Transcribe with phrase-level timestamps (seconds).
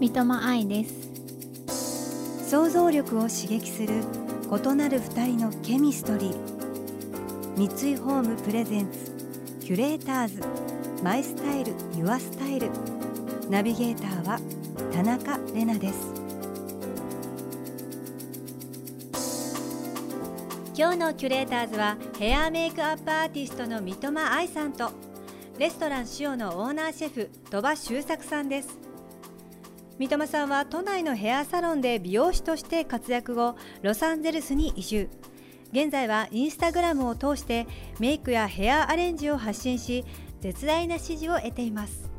[0.00, 4.02] 三笘愛です想像力を刺激する
[4.50, 7.68] 異なる二人のケミストリー。
[7.68, 9.12] 三井ホームプレゼンツ
[9.60, 10.42] キュレーターズ
[11.04, 12.70] マイスタイルユアスタイル。
[13.50, 14.40] ナビゲーターは
[14.90, 16.14] 田中れなです。
[20.74, 24.92] 今日のキュレーターズはヘアメイクアップアーティストの三笘愛さんと
[25.58, 28.89] レストラン塩のオーナーシェフ鳥羽周作さんです。
[30.00, 35.10] 三笘さんは都内のヘアサロンで美容師として活躍後ロサンゼルスに移住。
[35.72, 37.66] 現在はインスタグラムを通して
[37.98, 40.06] メイクやヘアアレンジを発信し
[40.40, 42.10] 絶大な支持を得ています。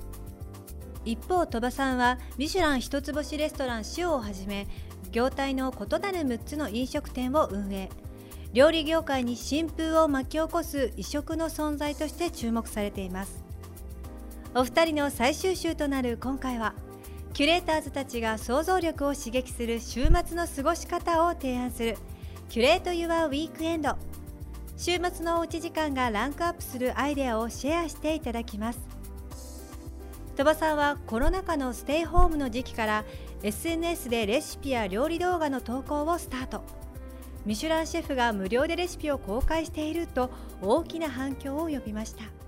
[1.06, 4.68] 一方鳥羽さんはミシュラン一つ星レストラン塩をはじめ
[5.12, 7.90] 業態の異なる6つの飲食店を運営。
[8.54, 13.44] 料理業界に新風を巻き起こす異色の存在として注目されています。
[14.54, 16.76] お二人の最終週となる今回は
[17.42, 21.98] 「キュレーターズたちが想像力を刺激する週末の過ごし方を提案する。
[22.50, 23.96] キュレート・ユア・ウィークエンド。
[24.78, 28.80] 週末のおうち時間がランクアップするアイデアをシェアしていただきます。
[30.38, 33.06] 鳥羽さんはコロナ禍のステイホームの時期から
[33.42, 36.62] SNS でレシピや料理動画の投稿をスタート。
[37.48, 40.30] ミシュランシェフが無料でレシピを公開していると
[40.62, 42.41] 大きな反響を呼びました。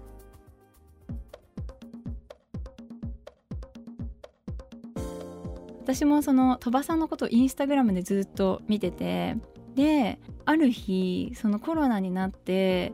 [5.84, 9.36] 私もその鳥羽さんのことをインスタグラムでずっと見てて
[9.76, 12.94] である日そのコロナになって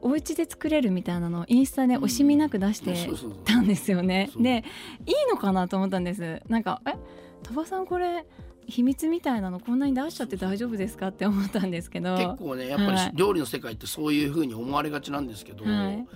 [0.00, 3.08] お家で作れるみたいなのをインスタで惜しみなく出して
[3.44, 4.30] たんですよね。
[4.36, 4.64] で
[5.06, 6.40] いいのかなと思ったんです。
[6.48, 6.94] なんかえ
[7.42, 8.24] 鳥羽さんこれ
[8.66, 12.16] 秘密みたいなのこんなに出しちゃって大丈夫ですかって思ったんですけど。
[12.16, 16.06] 結構ねやっぱり料理の世界ってそういうふうに思われがちなんですけど、はい、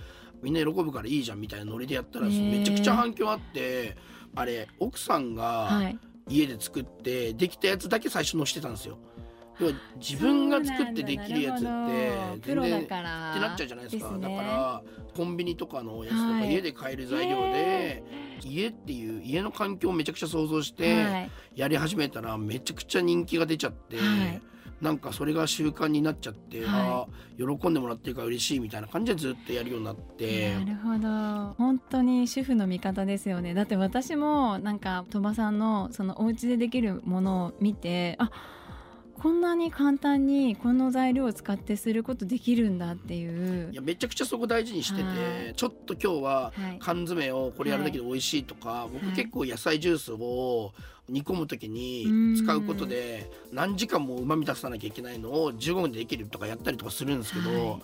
[0.41, 3.95] みんな喜ぶからいいじゃんみたいなノリでやったらめちゃくちゃ反響あって
[4.35, 5.91] あれ奥さんが
[6.29, 8.97] 家で作ってできたやつだけ最初のしてたんですよ。
[9.59, 11.65] 要は自分が作ってできるやつって
[12.45, 14.15] 全然ってなっちゃうじゃないですか。
[14.19, 14.83] だから
[15.15, 18.03] コンビニとかのやつとか家で買える材料で
[18.43, 23.97] 家っていう家の環境をめちゃくちゃ想像してやり始めたらめちゃくちゃ人気が出ちゃって。
[24.81, 27.07] なんかそれが習慣になっちゃって、は
[27.37, 30.53] い、あ喜んでもらってるから嬉しいみたいな感じでずっとやるようになって。
[30.53, 31.53] なるほど。
[31.57, 33.53] 本当に主婦の味方ですよね。
[33.53, 38.29] だって私もなんか鳥羽さんのそのお家でできるものを見てあ
[39.21, 43.71] こんなに簡単にこの材料を使ってすることできるんだっていう。
[43.71, 50.73] いやめちゃくちゃそこ大事にしててちょっと今日は缶詰をこれやるだけで美味しいとか、はい、僕結構野菜ジュースを
[51.09, 57.81] 煮込む時に使うことで何時間もうまみ出さなきゃいけないのを15分でできるとかやったりとかするんですけど、はい、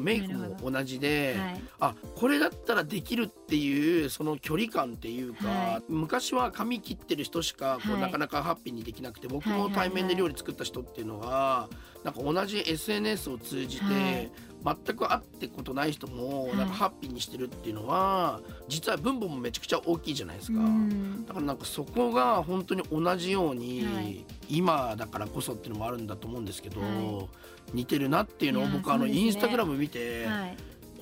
[0.00, 11.68] メイクも同じで、はい、あこれだったらできるっていうその距離感っていうか、はい、昔は髪切ってる人しかこう、なかなかハッピーにできなくて僕も対面で料理作った人っていうのは
[12.02, 14.30] なんか同じ SNS を通じて、
[14.64, 20.60] 全く会ってことない人もなんかハッピーにしてるっていうのは、実は分母もめちゃくちゃ大きいじゃないですか、
[21.26, 26.80] だからなんかそこが本当に同じように、今だからこそっていうのもあるんだと思うんですけど、
[27.74, 30.26] 似てるなっていうのを僕あのインスタグラム見て、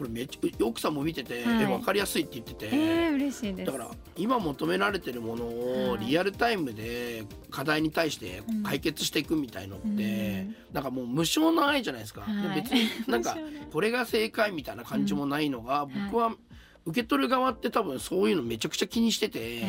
[0.02, 3.66] これめっちゃ奥さんも見てて、はい、え分かりやすいって言ってて、えー、嬉しいです。
[3.66, 13.36] だから今求められてるものをリアルタイムで課題に対して解決していくみたいのって、うん、なんかもう無償の愛じゃないですか、はい、別になんか
[13.72, 16.32] これが正解みたいな感じもないのが、僕は
[16.84, 19.62] 受け取る側って多分そういうのめちゃくちゃ気にしてて、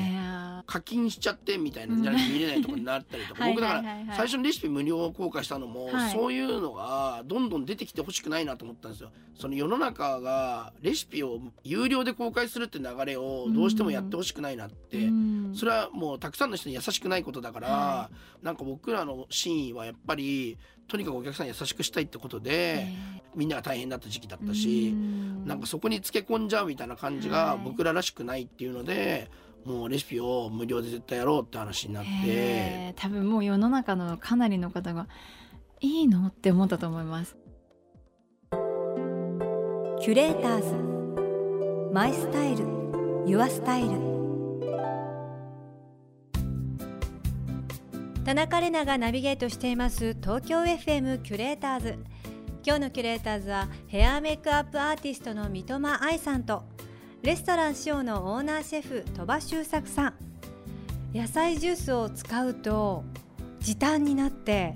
[0.66, 3.84] 課金しちゃってみたいなじゃ見れないとこになったりとか僕だから
[4.16, 9.12] 最初のレシピ無料公開したのも、そういうのがどんどん出てきてほしくないなと思ったんですよ。
[9.36, 15.10] その世の中がレシピを有料で公開するって流れをどうしてもやってほしくないなって、
[15.54, 18.10] それはもうたくさんの人に優しくないことだから、
[18.42, 20.58] なんか僕らの真意はやっぱり
[20.88, 22.88] とにかくお客さん優しくしたいってことで、
[23.36, 24.94] みんなが大変だった時期だったし、
[25.46, 29.30] なんかそこにつけ込んじゃうみたいな感じが僕ららしくないっていうので、
[29.66, 32.94] もうレシピを無料で絶対やろうって話になって。
[32.98, 35.08] 多分もう世の中のかなりの方が
[35.80, 37.38] いいのって思ったと思います。
[40.02, 41.94] キュレーターズ。
[41.94, 42.66] マイスタイル。
[43.26, 44.13] ユアスタイル
[48.26, 51.98] 田中玲奈がナビゲートしています東京 FM キュレーターズ。
[52.66, 56.64] 今日のキュレーターズはヘアメイクアップアーティストの三笘愛さんと
[57.22, 60.14] レストラン塩のオーナーシェフ鳥羽周作さん。
[61.14, 63.04] 野菜ジュースを使うと
[63.60, 64.76] 時短になって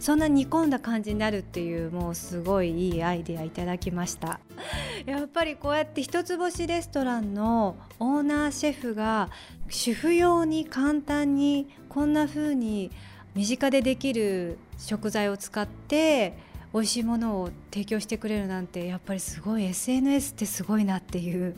[0.00, 4.40] そんな煮込んだ感じになるっていうもうすごいいいアイデアいただきました。
[5.08, 9.30] やっぱりこうやって一つ星レストランのオーナーシェフが
[9.70, 12.90] 主婦用に簡単にこんな風に
[13.34, 16.36] 身近でできる食材を使って
[16.74, 21.56] 美味しいものを提供してくれるなんてやっぱりすごい SNS ってすごいなっていう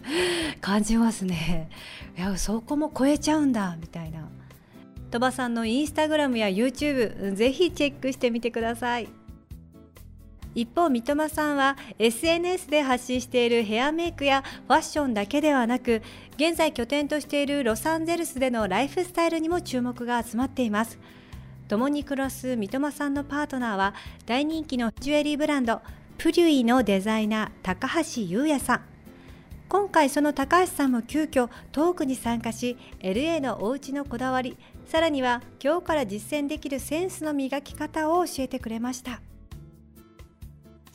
[0.61, 1.71] 感じますね。
[2.17, 4.29] いやそこも超えちゃうんだみたいな。
[5.11, 9.09] 鳥羽さんのインスタグラムや YouTube ぜひチェックしてみてください。
[10.55, 16.03] 一方三笘さんは SNS で発信しているヘアメイクやファッションだけではなく
[16.37, 20.99] 現在拠点としているロサンゼルスでのライフスタイルにも注目が集まっています。
[21.69, 23.95] 共に暮らす三笘さんのパートナーは
[24.27, 25.81] 大人気のジュエリーブランド
[26.19, 28.81] プリュイのデザイナー高橋優也さん。
[29.69, 39.23] 今回その高橋さんも急遽トークに参加し LA のお家のこだわりさらには今日から実践できるセンスの磨き方を教えてくれました。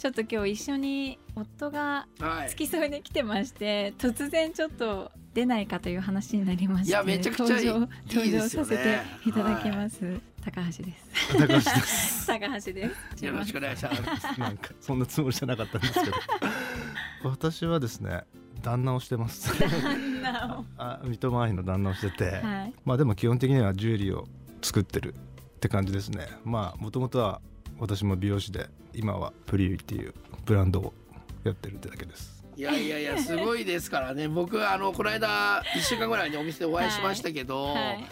[0.05, 2.05] ちょっと今日一緒に夫が
[2.49, 7.89] 付き添いで来てまして、はい、突然ちょっと出ないかという話になりましていやめちゃくちゃいい登
[8.29, 11.33] 場させていただきます、はい、高橋です。
[11.35, 12.27] 高橋です。
[12.27, 13.25] 高橋です。
[13.25, 14.39] よろしくお願いします。
[14.39, 16.11] なんかそんなつもりじゃなかったんですけど。
[17.27, 18.25] 私はですね
[18.61, 19.57] 旦那をしてます。
[19.59, 20.65] 旦那を。
[20.77, 24.27] あ三笘愛の旦那をしてて、はい、まあでも基本的にはジュエリーを
[24.61, 25.17] 作ってるっ
[25.61, 26.27] て感じですね。
[26.43, 27.41] まあもともとは
[27.79, 30.13] 私も美容師で今はプリュイっていう
[30.45, 30.93] ブランドを
[31.43, 32.35] やってるってだけです。
[32.57, 34.27] いやいやいやすごいですからね。
[34.29, 37.75] 僕あのこの間1週間ぐらいにお店でお会いしましたけど、はい。
[37.75, 38.05] はい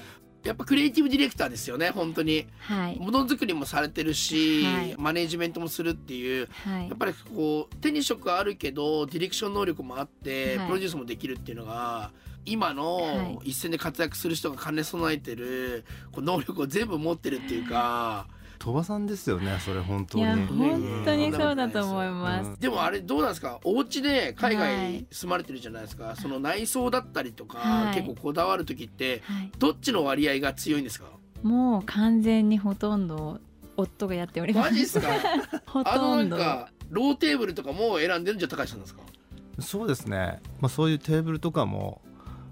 [0.44, 12.12] やっぱクリエイティブディレクターですよね本当に、はい、ものづくりもされてるし、はい、マネージメントもするっていう、はい、やっぱりこう手に職あるけどディレクション能力もあって、プロデュースもできるっていうのが
[12.46, 18.28] 今の一線で活躍する人が兼ね備えてるこう能力を全部持ってるっていうか。
[18.64, 20.24] 鳥羽さんですよねそれ本当に。
[20.26, 23.60] 本当にそうだと思います、うん、でもあれどうなんですか？
[23.66, 31.08] お家で海外住まれてるじゃないですか、はい、その内装だったりとか、はい、結構こだわる時って、はい、どっちの割合が強いんですか？
[31.42, 33.42] もう完全にほとんど
[33.76, 34.72] 夫がやっております。
[34.72, 35.10] マジっすか？
[35.68, 36.38] ほとんど。
[36.90, 39.02] ローテーブルとかも選んでるんじゃ高橋さんですか？
[39.60, 42.02] そうですね、まあ、そういうテーブルとかも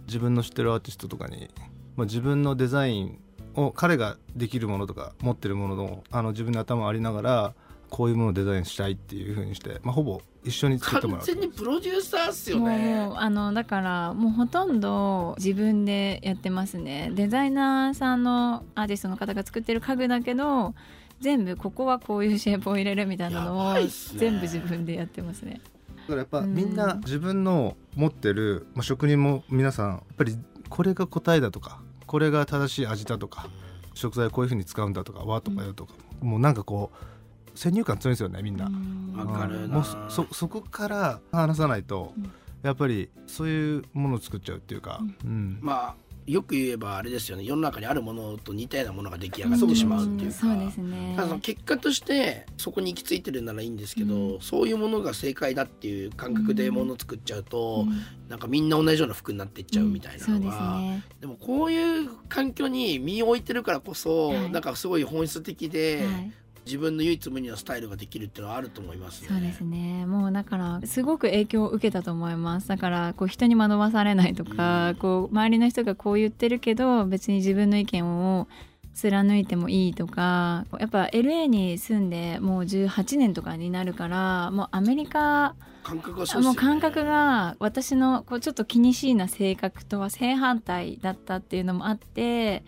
[0.08, 1.50] 自分の知ってるアーティストとかに、
[1.96, 3.20] まあ、自分のデザイン
[3.56, 7.54] を彼ができるものとか持ってるもののあの自分の頭ありながら
[7.90, 12.96] こういうものをデザインしたいっていうふうにして、まあ、ほぼ一緒に作ってもらう完全にプロデューサーっすよね。
[12.96, 17.12] もうあのだからもうほとんど自分でやってますね。
[17.14, 20.74] デザイナーさんのアーティストの方が作ってる家具だけど
[21.20, 23.76] 全部ここはこういうシェイプを入れるみたいなのを
[24.16, 25.62] 全部自分でやってますね。
[26.08, 30.38] だからやっぱみんな自分の持ってる、まあ、職人も皆さんやっぱり
[30.70, 31.81] これが答えだとか
[32.12, 33.48] これが正しい味だとか
[33.94, 38.68] 食材こういうふうに使うんだとか和とかよとか、うん、もうなんかこう先入観強いんですよねみんな。
[38.68, 42.30] もうそそこから話さないと、うん、
[42.64, 45.96] やっぱりそういうものを作っちゃうっていうか、うん、まあ
[46.28, 47.44] よく言えばあれですよね。
[47.44, 60.86] 世の中にあるものと似たようなものが出来上がってしまうっていうか、ね、結果としてそこに行き着いてるならいいんですけど、うん、そういうものが正解だっていう感覚でものを作っちゃうと、うん、なんかみんな同じような服になっていっちゃうみたいなのが、うん。
[60.86, 66.34] でね、でもこういう環境に身を置いてるからこそ、はい、なんかすごい本質的で、はい
[66.66, 70.06] 自分の唯一無二のスタイルができるっていうのはあると思います、ね、そうですね。
[70.06, 72.68] もうだからすごく影響を受けたと思います。
[72.68, 78.48] だからこう人に惑わされないとか、うん、こう周りの人がこう言ってるけど別に自分の意見を
[78.94, 92.64] 貫いてもいいとかやっぱ LA に住んでもう18年とかになるからもうアメリカ感覚が、ね、もう感覚が私のこうちょっと気にしいな性格とは正反対だったっていうのもあって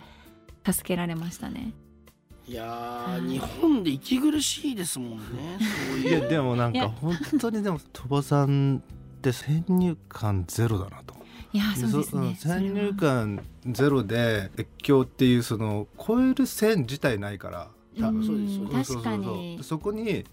[0.66, 1.74] 助けられましたね。
[2.46, 5.58] いや日本で息苦しいですもんね。
[5.90, 8.82] そういういやでもなんか本当にでも鳥羽さん
[9.18, 11.14] って先入観ゼロだなと。
[11.52, 12.36] いやそうですね。
[12.38, 17.68] 先入観ゼロで越境っていうその超える線自体ないから。
[17.98, 18.38] 多分そう
[18.76, 18.92] です。
[18.94, 19.60] 確かに。
[19.62, 20.24] そこに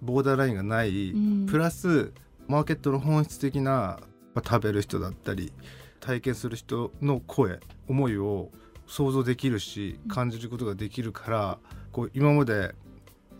[0.00, 1.14] ボーダーラインがない、
[1.46, 2.12] プラス
[2.48, 4.00] マーケットの本質的な、
[4.34, 5.52] まあ、食べる人だったり
[6.00, 8.50] 体験する人の声思いを
[8.86, 11.58] 想像できるし感じることができるから
[11.92, 12.74] こう今まで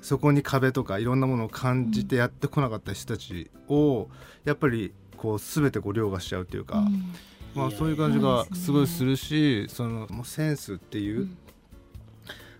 [0.00, 4.08] そこに壁とかいろんなものを感じてやってこなかった人たちを
[4.44, 7.14] やっぱりこう全てこう凌駕しちゃうっていうか、うん、
[7.54, 11.28] まあ、そういう感じがすごいするしそのもうセンスっていう、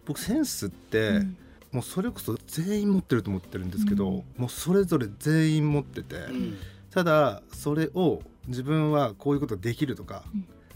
[0.07, 1.37] 僕センスって、うん、
[1.73, 6.57] もうそれこそ全員持ってると思ってるんですけど、うん、もうそれぞれ全員持ってて、うん、
[6.93, 10.23] ただそれを自分はこういうことができるとか、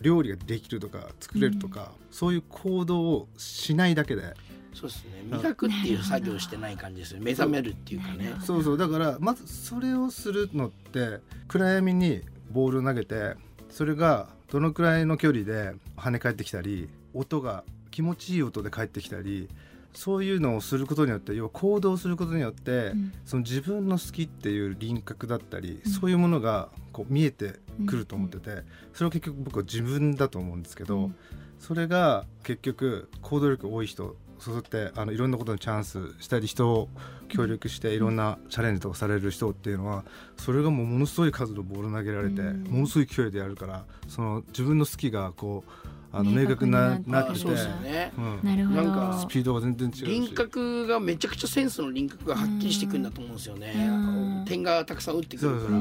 [0.00, 4.34] 料理ができるとか作れるとか、そういう行動をしないだけで。
[4.74, 5.22] そうですね。
[5.30, 7.20] 磨くっていう作業してない感じですよ。
[7.20, 8.34] 目覚めるっていうかね。
[8.42, 8.78] そうそう。
[8.78, 13.34] だからまずそれをするのって暗闇にボールを投げて
[13.70, 19.48] それがどのくらいの距離で跳ね返ってきたり音が気持ちいい音で返ってきたり
[19.96, 27.54] そういうのをすることによって要は行動することによって、うん、その自分の好きっていう輪郭だったり、うん、そういうものがこう見えて
[27.86, 28.62] くると思ってて、
[28.92, 31.10] それは結局僕は自分だと思うんですけど、
[31.58, 36.88] それが結局行動力多い人そうやってあのいろんなことにチャンスしたり人を
[37.28, 40.04] 協力していろんなチャレンジとかされる人っていうのは
[40.36, 48.12] それがもうものすごい数のボール投げられてものすごい勢いでやるからその自分の好きがこうあの明確になってて、ね。
[48.16, 48.82] うん、なるほど。
[48.82, 55.78] なんかスピードが全然違う輪郭がめちゃくちゃセンスの輪郭がはっきりしてくるんだと思うんですよね、点がたくさん打ってくるから。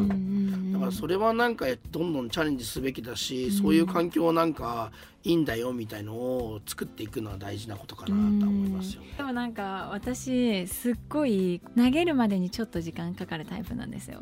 [0.74, 4.92] だからそれはなんかどんどんチャレンジすべきだし、そういう環境はなんか
[5.24, 9.13] いいんだよみたいのを作っていくのは大事なことかなと思いますよね。
[9.18, 14.22] でもなんか私すっごい投げるまでにちょっと時間かかるタイプなんですよ。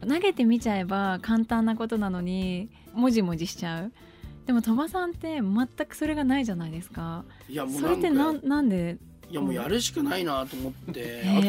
[0.00, 3.92] 投げてみちゃえば簡単なことなのにもじもじしちゃう。
[4.46, 7.24] でも鳥羽さんって全くそれがないじゃないですか。
[7.48, 8.96] いやもうそれってなんなんで？
[9.28, 11.48] いやもうやるしかないなと思ってあとか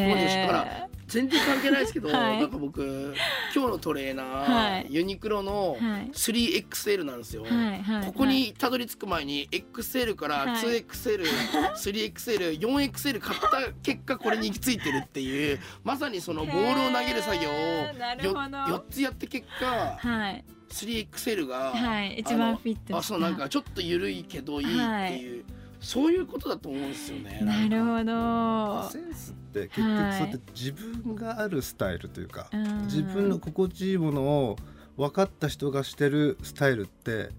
[0.52, 3.14] ら全然関係ないですけど、はい、なんか僕
[3.54, 5.76] 今日のトレーナー、はい、ユニクロの
[6.12, 13.48] 3XL なんですよ、はいはい、ここにたどり着く前に XL から 2XL3XL4XL 買った
[13.84, 25.44] 結果これに行き着いてるっていうまさにそのボールを投げる作業を 4, つやって結果、はい 3XL が、はい、一番フィットあそうなんかちょっと緩いけどいいっていう、はい、
[25.80, 27.40] そういうことだと思うんですよね。
[27.42, 28.90] なるほど。
[28.90, 34.56] センスって結局そうやって自分があるスタイルというか、はい、自分の心地いいものを
[34.96, 37.30] 分かった人がしてるスタイルって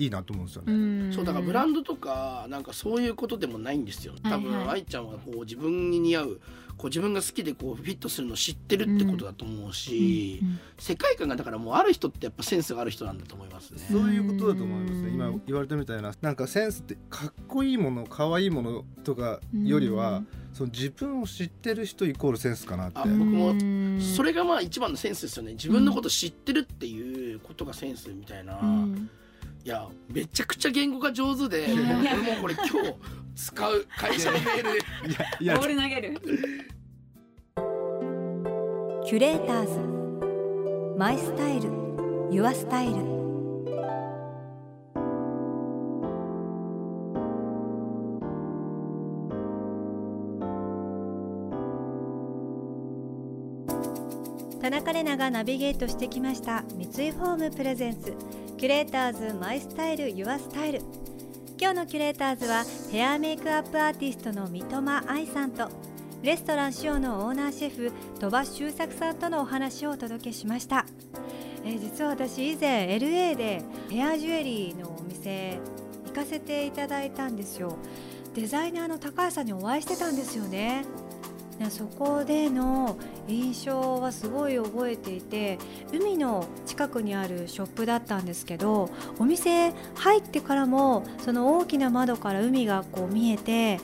[0.00, 1.12] いいなと思うんですよね。
[1.12, 4.14] そうだからブランドとかなんかそういうことでもないんですよ。
[4.22, 6.40] 多分、はいはい、愛ちゃんはこう自分に似合う
[6.78, 13.86] こう自分が好きでこうフィットするのを知ってるってことだと思うし、うんうん、世界観がだからもうある人ってやっぱセンスがある人なんだと思いますね。
[13.90, 15.10] そういうことだと思いますね。
[15.10, 20.22] 今言われたみたいななんかセンスってかっこいいもの可愛いものとかよりは、
[20.54, 23.00] その自分を知ってる人イコールセンスかなって。
[23.00, 23.54] 僕も
[24.00, 25.52] それがまあ一番のセンスですよね。
[25.52, 28.58] 自分のこと知ってるっていうことがセンスみたいな。
[29.62, 32.94] いやめちゃくちゃ言語が上手で、俺もこれ今日
[33.36, 34.78] 使う会社のメールで。
[35.40, 36.20] いやボール投げる
[39.06, 39.78] キュレーターズ
[40.98, 41.70] My Style Your
[42.30, 43.20] Style。
[54.60, 58.14] 田中れながナビゲートしてきました三井ホーム presents
[58.60, 60.82] キュレーターズ My Style Your Style。
[61.58, 65.70] 今日のキュレーターズはヘアメイクアップアーティストの三苫愛さんと
[66.22, 70.84] レストランシオのオーナーシェフ鳥羽周作さんとのお話をお届けしました、
[71.64, 75.58] えー、実は私以前 LA でヘアジュエリーのお店
[76.06, 77.78] 行かせていただいたんですよ。
[78.34, 80.84] デザイナーの高橋さんにお会いしてたんですよね。
[81.68, 82.96] そこでの
[83.28, 85.58] 印象はすごい覚えていて
[85.92, 88.88] 海の近くにあるショップだったんですけど
[89.18, 93.78] お店入ってからもその大きな窓から海がこう見えて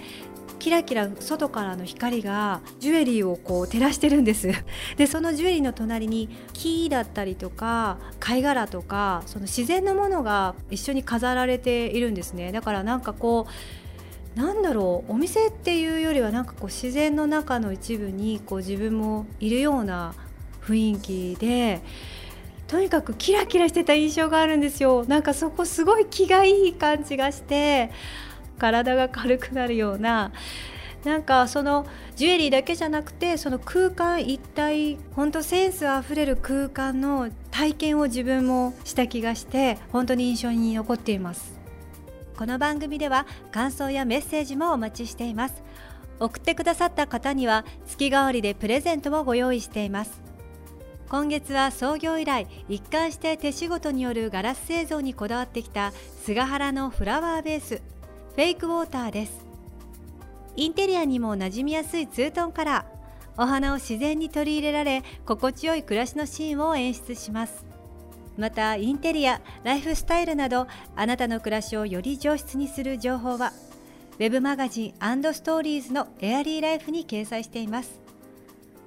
[0.59, 4.51] キラキラ外からの光がジュエリーをこう照らしてるんです。
[4.97, 12.53] でそのジュエリーの隣に木だったりとか貝殻とかその自然のものが一緒に飾られているんですね。
[12.53, 13.86] だからなんかこう
[14.37, 20.15] なんだろうお店っていうよりはなんかこう自然の中の一部にこう自分もいるような
[20.63, 21.81] 雰囲気で
[22.69, 25.05] とにかくキラキラしてた印象があるんですよ。
[25.07, 27.91] なんかそこすごい気がいい感じがして
[28.59, 30.33] 体が軽くなるような。
[31.05, 41.56] なんかそのジュエリーだけじゃなくてその空間一体本当センスあふれる空間の体験を自分もした気がして本当に印象に残っています。
[42.37, 45.63] この番組では感想やメッセージもお待ちしています。
[46.21, 50.21] 送ってくださった方には月替わりでプレゼントをご用意しています。
[51.09, 55.93] 今月は創業以来一貫して手仕事によるガラス製造にこだわってきた
[56.25, 59.47] 菅原のフラワーベースフェイクウォーターです。
[60.57, 63.43] インテリアにも馴染みやすいツートンカラー。
[63.43, 67.67] お花を自然に取り入れられ心地よい暮らしのシーンを演出します。
[68.37, 73.53] またインテリアライフスタイルなどあなたの暮らしをより上質にする情報は
[74.19, 78.01] ウェブマガジンストーリーズのエアリーライフに掲載しています。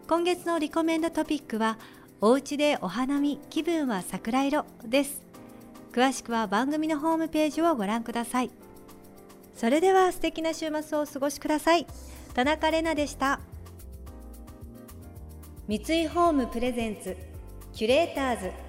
[0.08, 1.78] 今月のリコメンドトピックは
[2.20, 5.22] おうちでお花見気分は桜色です。
[5.92, 8.50] 詳しくは番組のホームページをご覧ください。
[9.56, 11.86] それでは素敵な週末をお過ごしください。
[12.34, 13.40] 田中れなでした。
[15.68, 17.16] 三井ホームプレゼンツ
[17.74, 18.69] キュレーターズ。